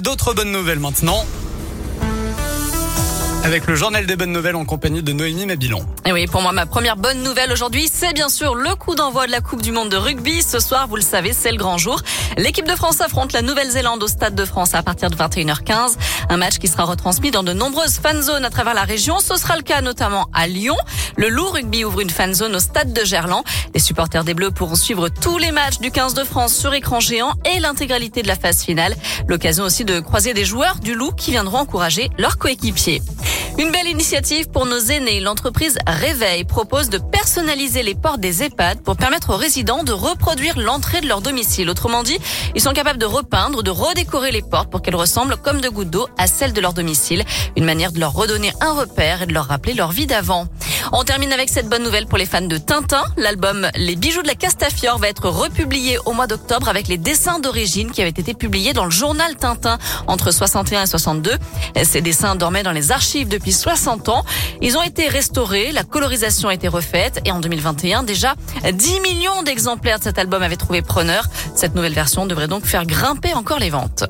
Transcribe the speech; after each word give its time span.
d'autres 0.00 0.34
bonnes 0.34 0.50
nouvelles 0.50 0.80
maintenant. 0.80 1.24
Avec 3.44 3.66
le 3.66 3.74
journal 3.74 4.04
des 4.04 4.16
bonnes 4.16 4.32
nouvelles 4.32 4.56
en 4.56 4.64
compagnie 4.64 5.02
de 5.02 5.12
Noémie 5.12 5.46
Mabilon. 5.46 5.86
Et 6.04 6.12
oui, 6.12 6.26
pour 6.26 6.42
moi, 6.42 6.52
ma 6.52 6.66
première 6.66 6.96
bonne 6.96 7.22
nouvelle 7.22 7.50
aujourd'hui, 7.50 7.88
c'est 7.90 8.12
bien 8.12 8.28
sûr 8.28 8.54
le 8.54 8.74
coup 8.74 8.94
d'envoi 8.94 9.26
de 9.26 9.32
la 9.32 9.40
Coupe 9.40 9.62
du 9.62 9.72
Monde 9.72 9.88
de 9.88 9.96
rugby. 9.96 10.42
Ce 10.42 10.58
soir, 10.58 10.86
vous 10.86 10.96
le 10.96 11.02
savez, 11.02 11.32
c'est 11.32 11.50
le 11.50 11.56
grand 11.56 11.78
jour. 11.78 12.02
L'équipe 12.36 12.66
de 12.66 12.74
France 12.74 13.00
affronte 13.00 13.32
la 13.32 13.40
Nouvelle-Zélande 13.40 14.02
au 14.02 14.06
Stade 14.06 14.34
de 14.34 14.44
France 14.44 14.74
à 14.74 14.82
partir 14.82 15.08
de 15.08 15.16
21h15. 15.16 15.96
Un 16.28 16.36
match 16.36 16.58
qui 16.58 16.68
sera 16.68 16.84
retransmis 16.84 17.30
dans 17.30 17.42
de 17.42 17.54
nombreuses 17.54 17.98
fan 17.98 18.20
zones 18.20 18.44
à 18.44 18.50
travers 18.50 18.74
la 18.74 18.82
région. 18.82 19.18
Ce 19.18 19.36
sera 19.36 19.56
le 19.56 19.62
cas 19.62 19.80
notamment 19.80 20.28
à 20.34 20.46
Lyon. 20.46 20.76
Le 21.16 21.28
Loup 21.28 21.48
Rugby 21.48 21.84
ouvre 21.84 22.00
une 22.00 22.10
fan 22.10 22.34
zone 22.34 22.54
au 22.54 22.60
Stade 22.60 22.92
de 22.92 23.04
Gerland. 23.04 23.44
Les 23.74 23.80
supporters 23.80 24.24
des 24.24 24.34
Bleus 24.34 24.50
pourront 24.50 24.74
suivre 24.74 25.08
tous 25.08 25.38
les 25.38 25.52
matchs 25.52 25.78
du 25.78 25.90
15 25.90 26.12
de 26.12 26.24
France 26.24 26.54
sur 26.54 26.74
écran 26.74 27.00
géant 27.00 27.32
et 27.44 27.60
l'intégralité 27.60 28.22
de 28.22 28.28
la 28.28 28.36
phase 28.36 28.62
finale. 28.62 28.94
L'occasion 29.26 29.64
aussi 29.64 29.84
de 29.84 30.00
croiser 30.00 30.34
des 30.34 30.44
joueurs 30.44 30.76
du 30.80 30.94
Loup 30.94 31.12
qui 31.12 31.30
viendront 31.30 31.58
encourager 31.58 32.10
leurs 32.18 32.36
coéquipiers. 32.36 33.00
Une 33.58 33.72
belle 33.72 33.88
initiative 33.88 34.48
pour 34.48 34.66
nos 34.66 34.78
aînés. 34.78 35.18
L'entreprise 35.18 35.78
Réveil 35.84 36.44
propose 36.44 36.90
de 36.90 36.98
personnaliser 36.98 37.82
les 37.82 37.96
portes 37.96 38.20
des 38.20 38.44
EHPAD 38.44 38.82
pour 38.84 38.96
permettre 38.96 39.30
aux 39.30 39.36
résidents 39.36 39.82
de 39.82 39.90
reproduire 39.90 40.56
l'entrée 40.56 41.00
de 41.00 41.08
leur 41.08 41.22
domicile. 41.22 41.68
Autrement 41.68 42.04
dit, 42.04 42.20
ils 42.54 42.60
sont 42.60 42.72
capables 42.72 43.00
de 43.00 43.04
repeindre, 43.04 43.64
de 43.64 43.72
redécorer 43.72 44.30
les 44.30 44.42
portes 44.42 44.70
pour 44.70 44.80
qu'elles 44.80 44.94
ressemblent 44.94 45.36
comme 45.36 45.60
de 45.60 45.68
gouttes 45.68 45.90
d'eau 45.90 46.06
à 46.18 46.28
celles 46.28 46.52
de 46.52 46.60
leur 46.60 46.72
domicile. 46.72 47.24
Une 47.56 47.64
manière 47.64 47.90
de 47.90 47.98
leur 47.98 48.12
redonner 48.12 48.52
un 48.60 48.74
repère 48.74 49.22
et 49.22 49.26
de 49.26 49.34
leur 49.34 49.46
rappeler 49.46 49.74
leur 49.74 49.90
vie 49.90 50.06
d'avant. 50.06 50.46
On 50.92 51.04
termine 51.04 51.32
avec 51.32 51.48
cette 51.48 51.68
bonne 51.68 51.82
nouvelle 51.82 52.06
pour 52.06 52.18
les 52.18 52.26
fans 52.26 52.40
de 52.40 52.56
Tintin. 52.56 53.02
L'album 53.16 53.68
Les 53.74 53.96
bijoux 53.96 54.22
de 54.22 54.26
la 54.26 54.34
Castafiore 54.34 54.98
va 54.98 55.08
être 55.08 55.28
republié 55.28 55.98
au 56.06 56.12
mois 56.12 56.26
d'octobre 56.26 56.68
avec 56.68 56.88
les 56.88 56.98
dessins 56.98 57.38
d'origine 57.38 57.90
qui 57.90 58.00
avaient 58.00 58.10
été 58.10 58.34
publiés 58.34 58.72
dans 58.72 58.84
le 58.84 58.90
journal 58.90 59.36
Tintin 59.36 59.78
entre 60.06 60.30
61 60.30 60.82
et 60.82 60.86
62. 60.86 61.36
Ces 61.82 62.00
dessins 62.00 62.36
dormaient 62.36 62.62
dans 62.62 62.72
les 62.72 62.92
archives 62.92 63.28
depuis 63.28 63.52
60 63.52 64.08
ans. 64.08 64.24
Ils 64.60 64.76
ont 64.76 64.82
été 64.82 65.08
restaurés, 65.08 65.72
la 65.72 65.84
colorisation 65.84 66.48
a 66.48 66.54
été 66.54 66.68
refaite 66.68 67.20
et 67.24 67.32
en 67.32 67.40
2021 67.40 68.02
déjà 68.02 68.34
10 68.70 69.00
millions 69.00 69.42
d'exemplaires 69.42 69.98
de 69.98 70.04
cet 70.04 70.18
album 70.18 70.42
avaient 70.42 70.56
trouvé 70.56 70.82
preneur. 70.82 71.24
Cette 71.54 71.74
nouvelle 71.74 71.94
version 71.94 72.26
devrait 72.26 72.48
donc 72.48 72.64
faire 72.64 72.86
grimper 72.86 73.34
encore 73.34 73.58
les 73.58 73.70
ventes. 73.70 74.04